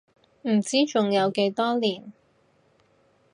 [0.47, 2.11] 唔知仲有幾多年